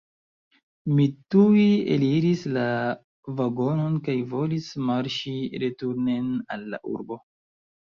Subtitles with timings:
[0.99, 1.03] Mi
[1.35, 1.65] tuj
[1.95, 2.63] eliris la
[3.43, 7.23] vagonon kaj volis marŝi returnen al la urbo.